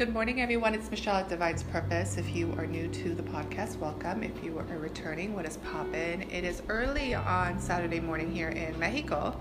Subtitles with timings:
[0.00, 0.74] Good morning, everyone.
[0.74, 2.16] It's Michelle at Divine's Purpose.
[2.16, 4.22] If you are new to the podcast, welcome.
[4.22, 6.22] If you are returning, what is poppin'?
[6.30, 9.38] It is early on Saturday morning here in Mexico,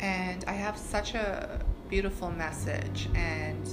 [0.00, 3.08] and I have such a beautiful message.
[3.14, 3.68] And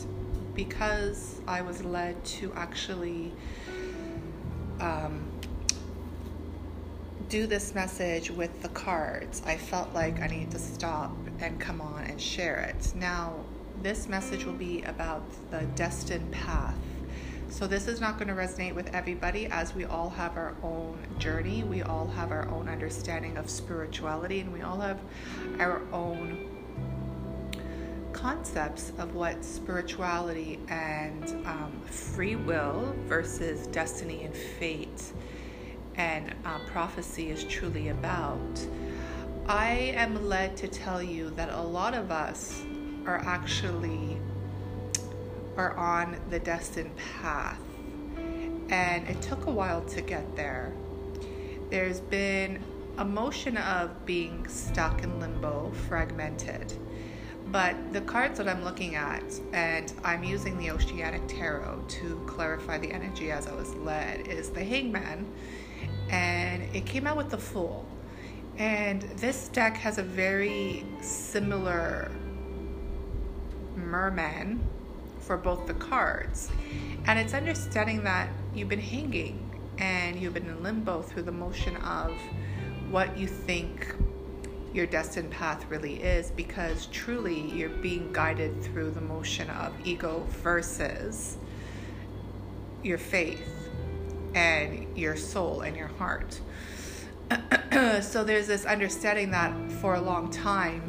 [0.54, 3.34] because I was led to actually
[4.80, 5.28] um,
[7.30, 11.82] do this message with the cards, I felt like I needed to stop and come
[11.82, 12.94] on and share it.
[12.94, 13.44] Now,
[13.82, 16.76] this message will be about the destined path.
[17.50, 21.00] So, this is not going to resonate with everybody as we all have our own
[21.18, 21.64] journey.
[21.64, 25.00] We all have our own understanding of spirituality, and we all have
[25.60, 26.48] our own
[28.14, 35.12] concepts of what spirituality and um, free will versus destiny and fate
[35.96, 38.68] and uh, prophecy is truly about.
[39.48, 42.64] I am led to tell you that a lot of us
[43.10, 44.20] are actually
[45.58, 47.60] are on the destined path.
[48.70, 50.74] And it took a while to get there.
[51.72, 52.64] There's been
[53.00, 56.74] a motion of being stuck in limbo fragmented.
[57.52, 62.78] But the cards that i'm looking at and i'm using the oceanic tarot to clarify
[62.78, 65.26] the energy as i was led is the hangman.
[66.12, 67.88] And it came out with the fool.
[68.58, 72.12] And this deck has a very similar
[73.76, 74.62] merman
[75.20, 76.50] for both the cards.
[77.06, 79.46] And it's understanding that you've been hanging
[79.78, 82.14] and you've been in limbo through the motion of
[82.90, 83.96] what you think
[84.74, 90.26] your destined path really is because truly you're being guided through the motion of ego
[90.44, 91.38] versus
[92.84, 93.48] your faith
[94.36, 96.40] and your soul and your heart.
[98.02, 100.89] so there's this understanding that for a long time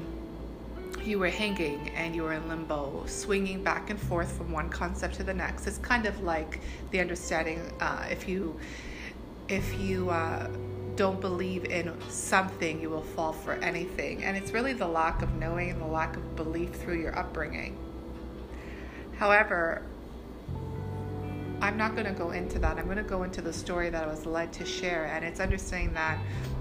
[1.06, 5.14] you were hanging and you were in limbo, swinging back and forth from one concept
[5.16, 5.66] to the next.
[5.66, 8.58] It's kind of like the understanding uh, if you
[9.48, 10.48] if you uh,
[10.96, 15.34] don't believe in something, you will fall for anything, and it's really the lack of
[15.34, 17.76] knowing and the lack of belief through your upbringing.
[19.16, 19.82] However,
[21.60, 22.78] I'm not going to go into that.
[22.78, 25.40] I'm going to go into the story that I was led to share, and it's
[25.40, 26.18] understanding that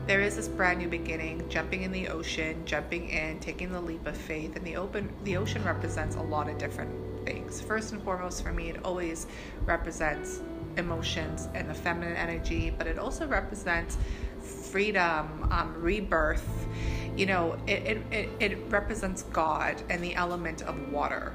[0.09, 4.07] there is this brand new beginning, jumping in the ocean, jumping in, taking the leap
[4.07, 4.55] of faith.
[4.55, 6.91] And the open the ocean represents a lot of different
[7.27, 7.61] things.
[7.61, 9.27] First and foremost for me, it always
[9.65, 10.41] represents
[10.77, 13.99] emotions and the feminine energy, but it also represents
[14.41, 16.65] freedom, um, rebirth.
[17.15, 21.33] You know, it, it, it, it represents God and the element of water.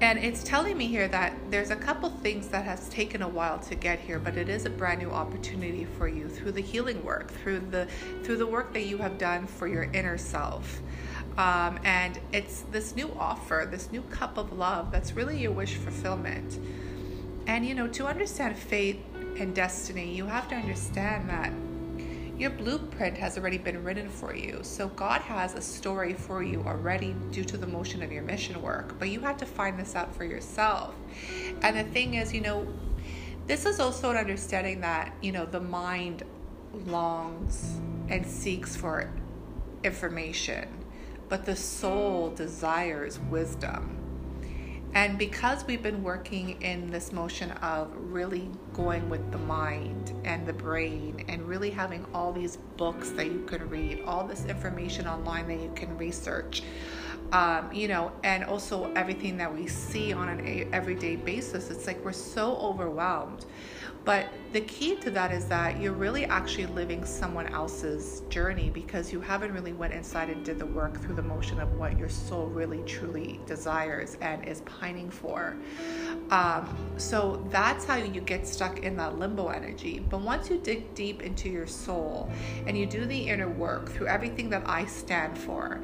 [0.00, 3.58] And it's telling me here that there's a couple things that has taken a while
[3.58, 7.04] to get here, but it is a brand new opportunity for you through the healing
[7.04, 7.86] work, through the
[8.22, 10.80] through the work that you have done for your inner self.
[11.36, 15.74] Um, and it's this new offer, this new cup of love that's really your wish
[15.74, 16.58] fulfillment.
[17.46, 19.04] And you know, to understand fate
[19.38, 21.52] and destiny, you have to understand that
[22.40, 24.60] your blueprint has already been written for you.
[24.62, 28.62] So God has a story for you already due to the motion of your mission
[28.62, 30.94] work, but you have to find this out for yourself.
[31.60, 32.66] And the thing is, you know,
[33.46, 36.22] this is also an understanding that, you know, the mind
[36.86, 39.12] longs and seeks for
[39.84, 40.66] information,
[41.28, 43.99] but the soul desires wisdom.
[44.92, 50.44] And because we've been working in this motion of really going with the mind and
[50.44, 55.06] the brain and really having all these books that you can read, all this information
[55.06, 56.64] online that you can research,
[57.32, 62.04] um, you know, and also everything that we see on an everyday basis, it's like
[62.04, 63.46] we're so overwhelmed.
[64.04, 69.12] But the key to that is that you're really actually living someone else's journey because
[69.12, 72.08] you haven't really went inside and did the work through the motion of what your
[72.08, 75.54] soul really truly desires and is pining for.
[76.30, 79.98] Um, so that's how you get stuck in that limbo energy.
[79.98, 82.30] But once you dig deep into your soul
[82.66, 85.80] and you do the inner work through everything that I stand for,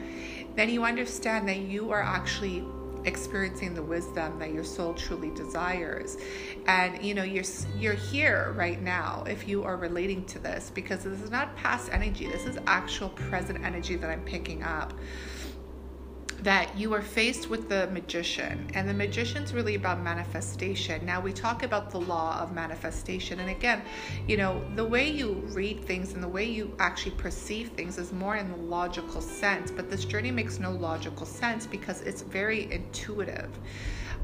[0.57, 2.65] then you understand that you are actually
[3.05, 6.19] experiencing the wisdom that your soul truly desires.
[6.67, 7.45] And you know you're
[7.79, 11.91] you're here right now if you are relating to this because this is not past
[11.93, 12.27] energy.
[12.27, 14.93] This is actual present energy that i'm picking up
[16.43, 21.05] that you are faced with the magician, and the magician's really about manifestation.
[21.05, 23.83] Now, we talk about the law of manifestation, and again,
[24.27, 28.13] you know, the way you read things and the way you actually perceive things is
[28.13, 32.71] more in the logical sense, but this journey makes no logical sense because it's very
[32.71, 33.51] intuitive.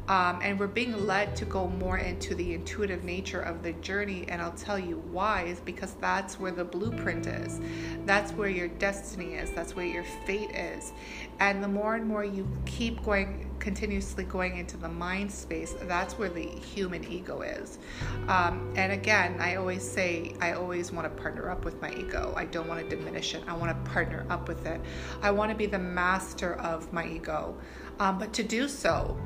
[0.09, 4.25] Um, and we're being led to go more into the intuitive nature of the journey.
[4.29, 7.61] And I'll tell you why is because that's where the blueprint is.
[8.05, 9.51] That's where your destiny is.
[9.53, 10.93] That's where your fate is.
[11.39, 16.19] And the more and more you keep going, continuously going into the mind space, that's
[16.19, 17.79] where the human ego is.
[18.27, 22.35] Um, and again, I always say, I always want to partner up with my ego.
[22.37, 23.45] I don't want to diminish it.
[23.47, 24.81] I want to partner up with it.
[25.23, 27.57] I want to be the master of my ego.
[28.01, 29.17] Um, but to do so,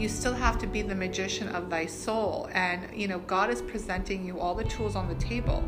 [0.00, 2.48] you still have to be the magician of thy soul.
[2.52, 5.62] And, you know, God is presenting you all the tools on the table.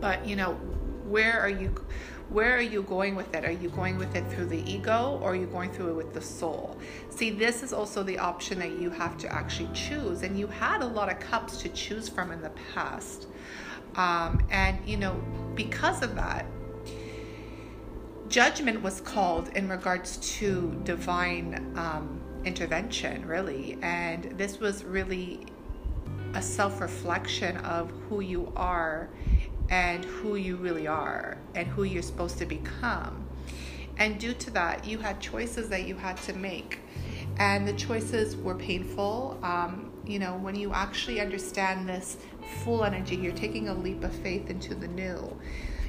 [0.00, 0.54] But, you know,
[1.06, 1.74] where are you
[2.30, 3.44] where are you going with it?
[3.44, 6.14] Are you going with it through the ego or are you going through it with
[6.14, 6.78] the soul?
[7.10, 10.22] See, this is also the option that you have to actually choose.
[10.22, 13.26] And you had a lot of cups to choose from in the past.
[13.96, 15.22] Um, and, you know,
[15.54, 16.46] because of that,
[18.28, 23.78] judgment was called in regards to divine um, intervention, really.
[23.82, 25.46] And this was really
[26.34, 29.08] a self reflection of who you are
[29.70, 33.26] and who you really are and who you're supposed to become.
[33.98, 36.80] And due to that, you had choices that you had to make.
[37.38, 39.38] And the choices were painful.
[39.42, 42.16] Um, you know, when you actually understand this
[42.64, 45.36] full energy, you're taking a leap of faith into the new.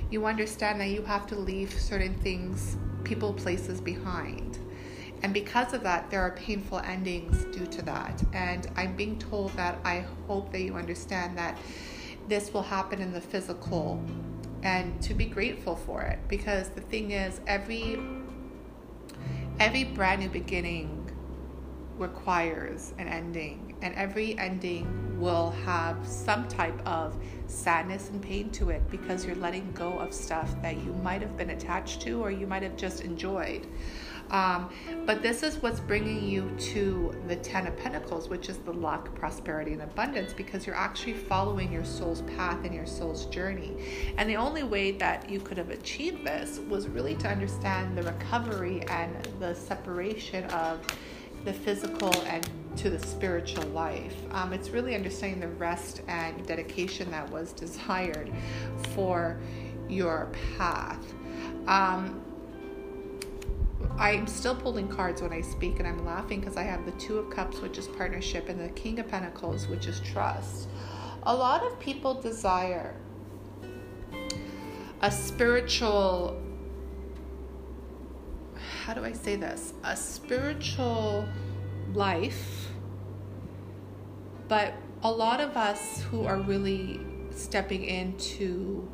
[0.09, 4.52] You understand that you have to leave certain things, people, places behind.
[5.23, 8.21] And because of that, there are painful endings due to that.
[8.33, 11.57] And I'm being told that I hope that you understand that
[12.27, 14.03] this will happen in the physical
[14.63, 16.19] and to be grateful for it.
[16.27, 17.99] Because the thing is every
[19.59, 21.09] every brand new beginning
[21.97, 23.75] requires an ending.
[23.81, 27.15] And every ending will have some type of
[27.47, 31.37] sadness and pain to it because you're letting go of stuff that you might have
[31.37, 33.67] been attached to or you might have just enjoyed
[34.29, 34.69] um,
[35.05, 39.13] but this is what's bringing you to the Ten of Pentacles, which is the luck,
[39.15, 43.75] prosperity, and abundance, because you're actually following your soul's path and your soul's journey.
[44.17, 48.03] And the only way that you could have achieved this was really to understand the
[48.03, 50.85] recovery and the separation of
[51.45, 54.15] the physical and to the spiritual life.
[54.31, 58.31] Um, it's really understanding the rest and dedication that was desired
[58.95, 59.37] for
[59.87, 61.13] your path.
[61.67, 62.23] Um,
[63.97, 67.19] I'm still pulling cards when I speak, and I'm laughing because I have the Two
[67.19, 70.67] of Cups, which is partnership, and the King of Pentacles, which is trust.
[71.23, 72.95] A lot of people desire
[75.01, 76.41] a spiritual,
[78.83, 79.73] how do I say this?
[79.83, 81.27] A spiritual
[81.93, 82.69] life,
[84.47, 84.73] but
[85.03, 86.99] a lot of us who are really
[87.31, 88.89] stepping into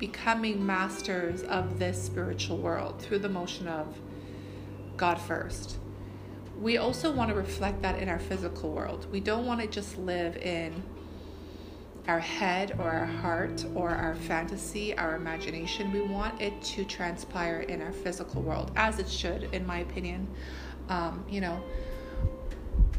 [0.00, 4.00] becoming masters of this spiritual world through the motion of
[4.96, 5.76] God first.
[6.58, 9.06] We also want to reflect that in our physical world.
[9.12, 10.82] We don't want to just live in
[12.08, 15.92] our head or our heart or our fantasy, our imagination.
[15.92, 20.26] We want it to transpire in our physical world, as it should, in my opinion.
[20.88, 21.62] Um, you know,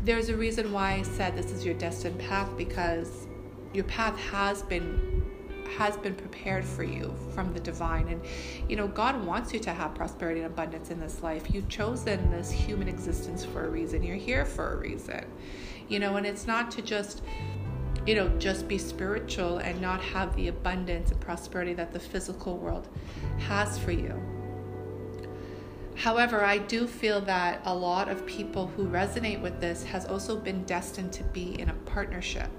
[0.04, 3.28] there's a reason why I said this is your destined path because
[3.74, 5.31] your path has been
[5.78, 8.08] has been prepared for you from the divine.
[8.08, 8.22] And,
[8.68, 11.54] you know, God wants you to have prosperity and abundance in this life.
[11.54, 14.04] You've chosen this human existence for a reason.
[14.04, 15.26] You're here for a reason,
[15.88, 17.22] you know, and it's not to just,
[18.06, 22.58] you know, just be spiritual and not have the abundance and prosperity that the physical
[22.58, 22.88] world
[23.40, 24.20] has for you.
[25.96, 30.36] However, I do feel that a lot of people who resonate with this has also
[30.36, 32.50] been destined to be in a partnership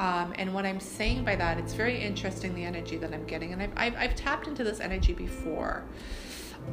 [0.00, 3.52] um, and what I'm saying by that, it's very interesting the energy that I'm getting.
[3.52, 5.84] And I've, I've, I've tapped into this energy before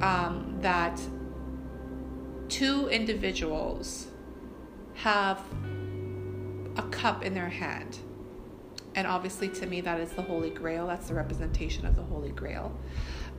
[0.01, 0.97] um, that
[2.47, 4.07] two individuals
[4.93, 5.41] have
[6.77, 7.99] a cup in their hand.
[8.95, 10.87] And obviously, to me, that is the Holy Grail.
[10.87, 12.71] That's the representation of the Holy Grail.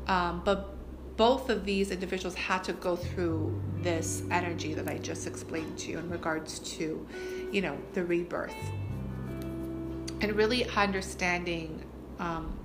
[0.07, 0.77] Um, but
[1.17, 5.93] both of these individuals had to go through this energy that I just explained to
[5.93, 7.09] you in regards to,
[7.51, 8.55] you know, the rebirth
[10.21, 11.85] and really understanding
[12.19, 12.59] um,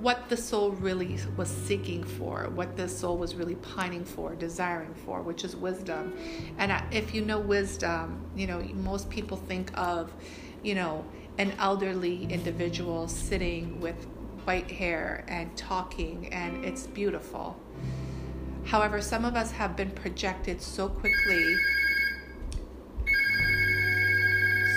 [0.00, 4.94] what the soul really was seeking for, what the soul was really pining for, desiring
[4.94, 6.16] for, which is wisdom.
[6.58, 10.10] And if you know wisdom, you know, most people think of,
[10.62, 11.04] you know,
[11.36, 14.06] an elderly individual sitting with
[14.44, 17.60] white hair and talking, and it's beautiful.
[18.64, 21.56] However, some of us have been projected so quickly.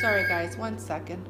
[0.02, 1.30] Sorry, guys, one second.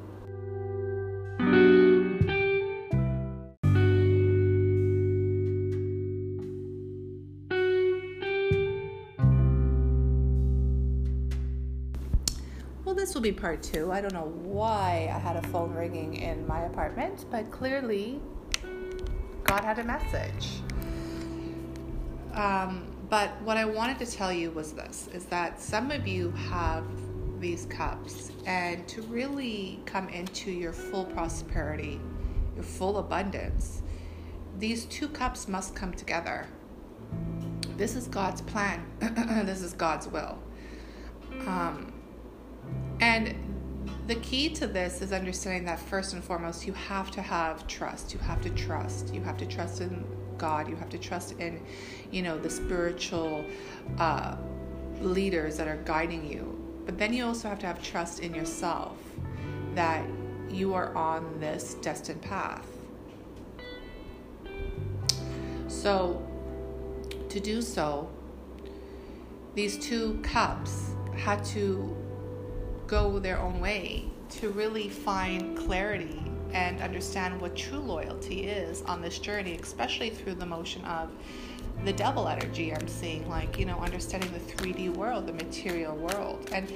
[13.24, 13.90] Will be part two.
[13.90, 18.20] I don't know why I had a phone ringing in my apartment, but clearly
[19.46, 20.60] God had a message.
[22.34, 26.32] Um, but what I wanted to tell you was this is that some of you
[26.32, 26.84] have
[27.40, 32.02] these cups, and to really come into your full prosperity,
[32.56, 33.84] your full abundance,
[34.60, 36.46] these two cups must come together.
[37.78, 38.86] This is God's plan,
[39.46, 40.38] this is God's will.
[41.48, 41.93] Um,
[43.00, 43.36] and
[44.08, 48.14] the key to this is understanding that first and foremost, you have to have trust.
[48.14, 49.14] You have to trust.
[49.14, 50.06] You have to trust in
[50.38, 50.68] God.
[50.68, 51.62] You have to trust in,
[52.12, 53.46] you know, the spiritual
[53.98, 54.36] uh,
[55.02, 56.60] leaders that are guiding you.
[56.86, 58.98] But then you also have to have trust in yourself
[59.74, 60.06] that
[60.50, 62.68] you are on this destined path.
[65.68, 66.22] So,
[67.30, 68.10] to do so,
[69.56, 71.96] these two cups had to
[72.94, 76.22] go their own way to really find clarity
[76.54, 81.10] and understand what true loyalty is on this journey, especially through the motion of
[81.86, 86.52] the devil energy I'm seeing, like, you know, understanding the 3D world, the material world.
[86.52, 86.72] And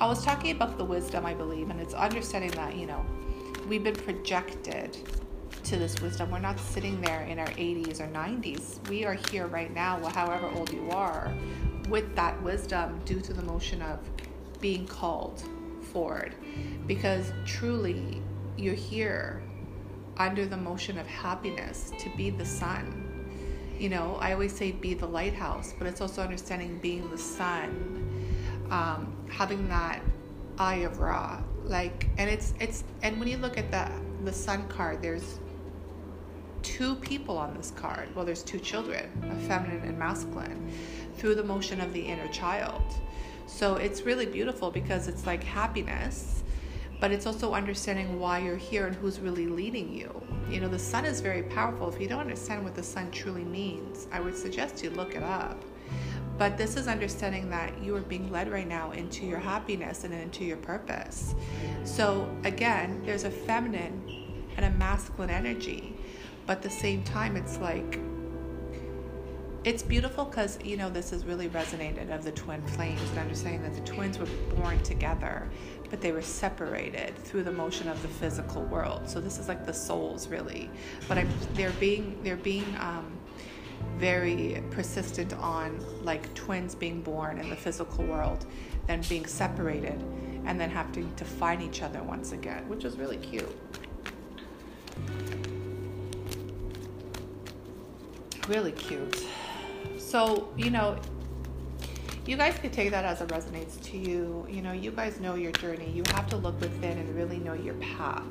[0.00, 3.04] I was talking about the wisdom, I believe, and it's understanding that, you know,
[3.66, 4.96] we've been projected
[5.64, 6.30] to this wisdom.
[6.30, 8.88] We're not sitting there in our 80s or 90s.
[8.88, 11.34] We are here right now, however old you are,
[11.88, 13.98] with that wisdom due to the motion of
[14.60, 15.42] being called
[15.96, 16.34] forward.
[16.86, 18.20] Because truly,
[18.58, 19.42] you're here
[20.18, 23.02] under the motion of happiness to be the sun.
[23.78, 27.68] You know, I always say be the lighthouse, but it's also understanding being the sun,
[28.68, 30.02] um, having that
[30.58, 31.42] eye of Ra.
[31.64, 33.90] Like, and it's it's and when you look at the
[34.22, 35.40] the sun card, there's
[36.62, 38.14] two people on this card.
[38.14, 40.70] Well, there's two children, a feminine and masculine,
[41.16, 42.82] through the motion of the inner child.
[43.46, 46.42] So it's really beautiful because it's like happiness
[47.00, 50.22] but it's also understanding why you're here and who's really leading you.
[50.48, 51.92] You know, the sun is very powerful.
[51.92, 55.22] If you don't understand what the sun truly means, I would suggest you look it
[55.22, 55.62] up.
[56.38, 60.12] But this is understanding that you are being led right now into your happiness and
[60.12, 61.34] into your purpose.
[61.84, 65.94] So, again, there's a feminine and a masculine energy,
[66.46, 67.98] but at the same time, it's like
[69.66, 73.60] it's beautiful because you know this has really resonated of the twin flames and understanding
[73.62, 75.50] that the twins were born together
[75.90, 79.08] but they were separated through the motion of the physical world.
[79.08, 80.70] So this is like the souls really.
[81.08, 83.18] But I'm, they're being they're being um,
[83.96, 88.46] very persistent on like twins being born in the physical world
[88.86, 90.00] then being separated
[90.44, 93.56] and then having to find each other once again which is really cute.
[98.48, 99.26] Really cute
[100.06, 100.96] so, you know,
[102.26, 104.46] you guys could take that as it resonates to you.
[104.48, 105.90] You know, you guys know your journey.
[105.90, 108.22] You have to look within and really know your path.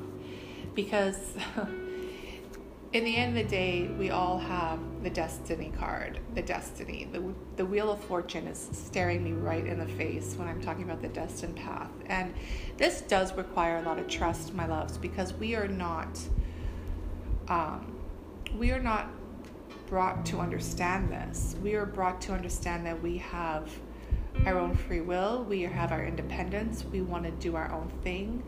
[0.74, 1.34] Because
[2.94, 7.10] in the end of the day, we all have the destiny card, the destiny.
[7.12, 7.22] The,
[7.56, 11.02] the wheel of fortune is staring me right in the face when I'm talking about
[11.02, 11.90] the destined path.
[12.06, 12.32] And
[12.78, 16.18] this does require a lot of trust, my loves, because we are not.
[17.48, 17.98] Um,
[18.56, 19.10] we are not
[19.86, 21.56] brought to understand this.
[21.62, 23.70] We are brought to understand that we have
[24.44, 28.42] our own free will, we have our independence, we want to do our own thing.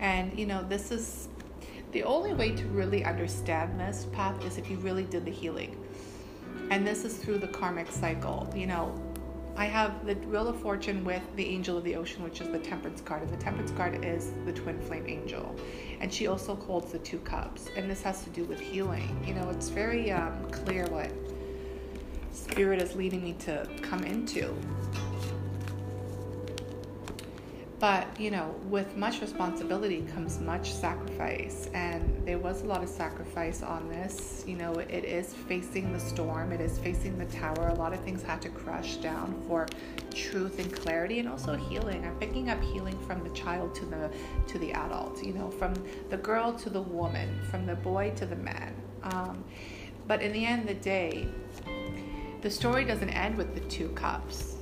[0.00, 1.28] And, you know, this is
[1.92, 5.76] the only way to really understand this path is if you really did the healing.
[6.70, 8.48] And this is through the karmic cycle.
[8.54, 8.94] You know,
[9.56, 12.58] I have the Wheel of Fortune with the Angel of the Ocean, which is the
[12.58, 13.22] Temperance card.
[13.22, 15.54] And the Temperance card is the Twin Flame Angel.
[16.00, 17.68] And she also holds the Two Cups.
[17.76, 19.22] And this has to do with healing.
[19.26, 21.12] You know, it's very um, clear what
[22.32, 24.54] Spirit is leading me to come into.
[27.80, 31.66] But, you know, with much responsibility comes much sacrifice.
[31.72, 34.44] And there was a lot of sacrifice on this.
[34.46, 37.68] You know, it is facing the storm, it is facing the tower.
[37.68, 39.66] A lot of things had to crush down for
[40.14, 42.04] truth and clarity and also healing.
[42.04, 44.10] I'm picking up healing from the child to the
[44.48, 45.72] to the adult, you know, from
[46.10, 48.74] the girl to the woman, from the boy to the man.
[49.04, 49.42] Um,
[50.06, 51.28] but in the end of the day,
[52.42, 54.56] the story doesn't end with the two cups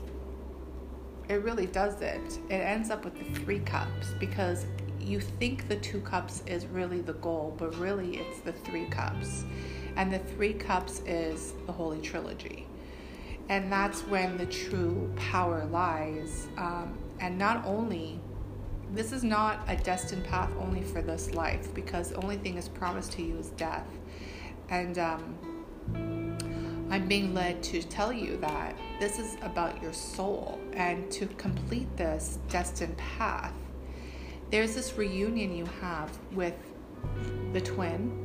[1.29, 2.39] it really doesn't.
[2.49, 4.67] It ends up with the three cups because
[5.01, 9.45] you think the two cups is really the goal, but really it's the three cups.
[9.97, 12.67] And the three cups is the Holy Trilogy.
[13.49, 16.49] And that's when the true power lies.
[16.57, 18.21] Um, and not only,
[18.93, 22.69] this is not a destined path only for this life because the only thing is
[22.69, 23.87] promised to you is death.
[24.71, 25.39] And um,
[26.91, 30.59] I'm being led to tell you that this is about your soul.
[30.73, 33.53] And to complete this destined path,
[34.51, 36.55] there's this reunion you have with
[37.53, 38.25] the twin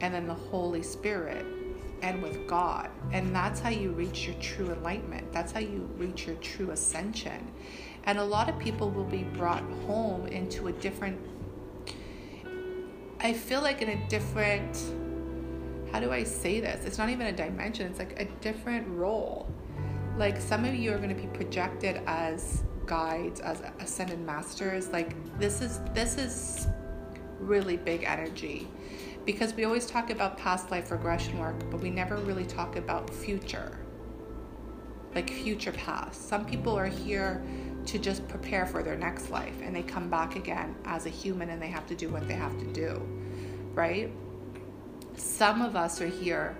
[0.00, 1.44] and then the Holy Spirit
[2.02, 2.88] and with God.
[3.12, 5.32] And that's how you reach your true enlightenment.
[5.32, 7.50] That's how you reach your true ascension.
[8.04, 11.18] And a lot of people will be brought home into a different,
[13.20, 14.80] I feel like in a different,
[15.92, 16.84] how do I say this?
[16.84, 19.48] It's not even a dimension, it's like a different role.
[20.16, 24.88] Like some of you are going to be projected as guides, as ascended masters.
[24.88, 26.66] Like this is, this is
[27.38, 28.68] really big energy
[29.24, 33.10] because we always talk about past life regression work, but we never really talk about
[33.10, 33.78] future,
[35.14, 36.28] like future past.
[36.28, 37.42] Some people are here
[37.86, 41.50] to just prepare for their next life and they come back again as a human
[41.50, 43.00] and they have to do what they have to do,
[43.74, 44.10] right?
[45.18, 46.56] Some of us are here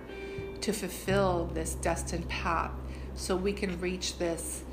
[0.61, 2.71] to fulfill this destined path
[3.15, 4.63] so we can reach this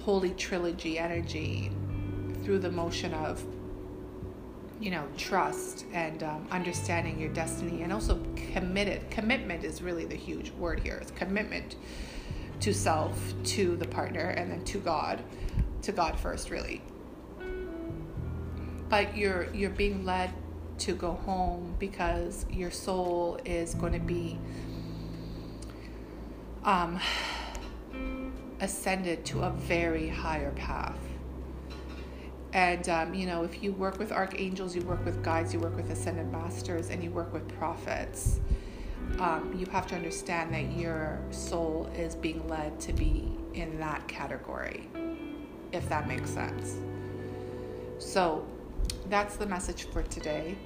[0.00, 1.70] holy trilogy energy
[2.42, 3.44] through the motion of
[4.80, 8.20] you know, trust and um, understanding your destiny, and also
[8.52, 9.08] committed.
[9.10, 10.98] Commitment is really the huge word here.
[11.00, 11.76] It's commitment
[12.60, 15.22] to self, to the partner, and then to God,
[15.82, 16.82] to God first, really.
[18.88, 20.30] But you're you're being led
[20.78, 24.38] to go home because your soul is going to be
[26.64, 26.98] um,
[28.60, 30.98] ascended to a very higher path
[32.54, 35.74] and, um, you know, if you work with archangels, you work with guides, you work
[35.74, 38.38] with ascended masters, and you work with prophets,
[39.18, 44.06] um, you have to understand that your soul is being led to be in that
[44.06, 44.88] category,
[45.72, 46.76] if that makes sense.
[47.98, 48.46] So
[49.08, 50.56] that's the message for today.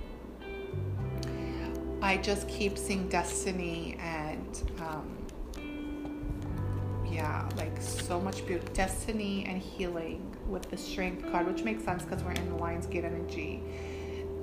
[2.00, 5.18] I just keep seeing destiny and um,
[7.10, 12.04] yeah, like so much beauty, destiny and healing with the strength card, which makes sense
[12.04, 13.62] because we're in the Lionsgate energy.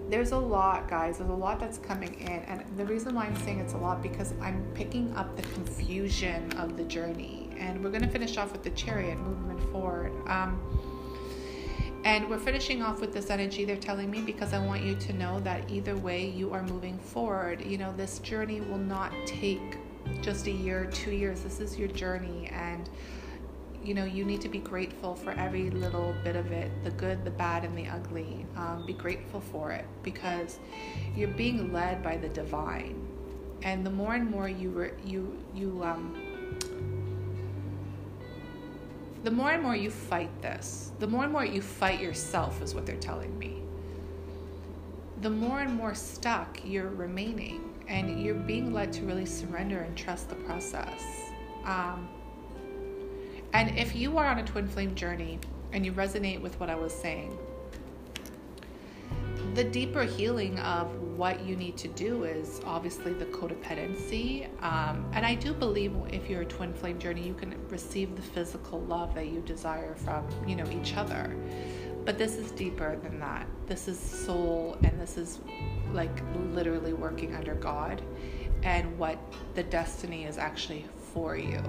[0.09, 1.17] There's a lot, guys.
[1.17, 4.03] There's a lot that's coming in, and the reason why I'm saying it's a lot
[4.03, 8.63] because I'm picking up the confusion of the journey, and we're gonna finish off with
[8.63, 10.11] the Chariot movement forward.
[10.27, 10.61] Um,
[12.05, 15.13] and we're finishing off with this energy they're telling me because I want you to
[15.13, 17.65] know that either way you are moving forward.
[17.65, 19.79] You know, this journey will not take
[20.21, 21.41] just a year, two years.
[21.41, 22.87] This is your journey, and
[23.83, 27.23] you know you need to be grateful for every little bit of it the good
[27.23, 30.57] the bad and the ugly um, be grateful for it because
[31.15, 33.07] you're being led by the divine
[33.61, 36.19] and the more and more you re- you you um
[39.25, 42.73] the more and more you fight this the more and more you fight yourself is
[42.73, 43.61] what they're telling me
[45.21, 49.95] the more and more stuck you're remaining and you're being led to really surrender and
[49.95, 51.03] trust the process.
[51.65, 52.07] Um,
[53.53, 55.39] and if you are on a twin flame journey
[55.71, 57.37] and you resonate with what I was saying,
[59.55, 64.49] the deeper healing of what you need to do is obviously the codependency.
[64.61, 68.21] Um, and I do believe if you're a twin flame journey, you can receive the
[68.21, 71.33] physical love that you desire from, you know, each other.
[72.03, 73.47] But this is deeper than that.
[73.65, 75.39] This is soul and this is
[75.93, 78.01] like literally working under God
[78.63, 79.17] and what
[79.53, 81.63] the destiny is actually for you.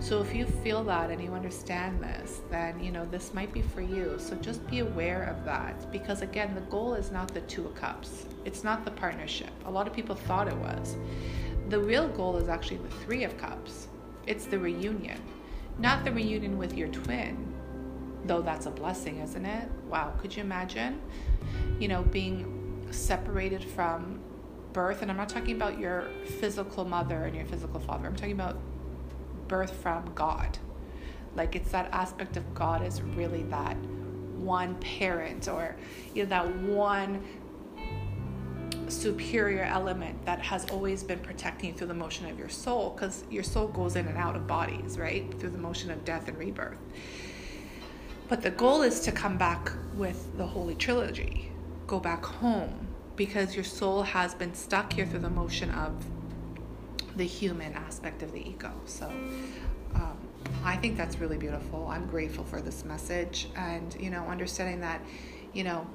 [0.00, 3.60] So if you feel that and you understand this, then you know this might be
[3.60, 4.16] for you.
[4.18, 7.74] So just be aware of that because again, the goal is not the 2 of
[7.74, 8.24] cups.
[8.44, 9.50] It's not the partnership.
[9.66, 10.96] A lot of people thought it was.
[11.68, 13.88] The real goal is actually the 3 of cups.
[14.26, 15.20] It's the reunion.
[15.78, 17.54] Not the reunion with your twin,
[18.24, 19.68] though that's a blessing, isn't it?
[19.88, 21.00] Wow, could you imagine?
[21.78, 24.18] You know, being separated from
[24.72, 26.08] birth, and I'm not talking about your
[26.40, 28.56] physical mother and your physical father, I'm talking about
[29.50, 30.56] birth from God.
[31.34, 33.76] Like it's that aspect of God is really that
[34.36, 35.76] one parent or
[36.14, 37.22] you know that one
[38.88, 43.24] superior element that has always been protecting you through the motion of your soul because
[43.30, 45.38] your soul goes in and out of bodies right?
[45.38, 46.78] Through the motion of death and rebirth.
[48.28, 51.50] But the goal is to come back with the holy trilogy.
[51.88, 52.86] Go back home
[53.16, 55.92] because your soul has been stuck here through the motion of
[57.16, 58.72] the human aspect of the ego.
[58.84, 59.06] So
[59.94, 60.16] um,
[60.64, 61.88] I think that's really beautiful.
[61.88, 65.00] I'm grateful for this message and, you know, understanding that,
[65.52, 65.86] you know,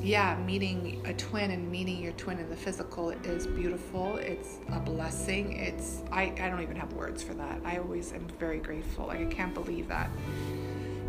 [0.00, 4.16] yeah, meeting a twin and meeting your twin in the physical is beautiful.
[4.16, 5.52] It's a blessing.
[5.52, 7.60] It's I, I don't even have words for that.
[7.64, 9.06] I always am very grateful.
[9.06, 10.10] Like I can't believe that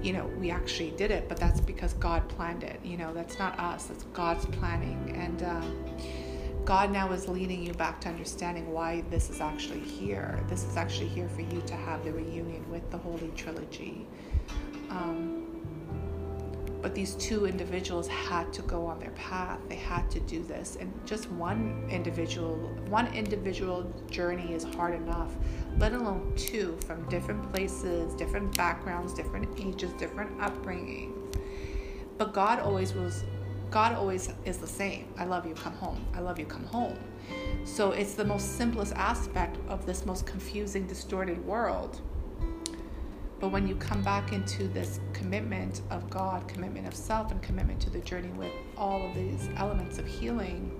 [0.04, 2.80] you know, we actually did it, but that's because God planned it.
[2.84, 5.14] You know, that's not us, that's God's planning.
[5.16, 5.86] And um,
[6.66, 10.40] God now is leading you back to understanding why this is actually here.
[10.48, 14.08] This is actually here for you to have the reunion with the Holy Trilogy.
[14.90, 15.44] Um,
[16.84, 19.58] But these two individuals had to go on their path.
[19.70, 20.76] They had to do this.
[20.80, 22.56] And just one individual,
[22.90, 25.32] one individual journey is hard enough,
[25.78, 31.14] let alone two from different places, different backgrounds, different ages, different upbringing.
[32.18, 33.24] But God always was
[33.74, 35.12] God always is the same.
[35.18, 36.06] I love you, come home.
[36.14, 36.96] I love you, come home.
[37.64, 42.00] So it's the most simplest aspect of this most confusing, distorted world.
[43.40, 47.80] But when you come back into this commitment of God, commitment of self, and commitment
[47.82, 50.72] to the journey with all of these elements of healing,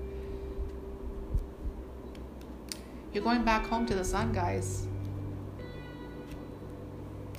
[3.12, 4.86] you're going back home to the sun, guys.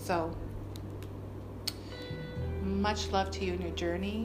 [0.00, 0.36] So,
[2.60, 4.24] much love to you in your journey.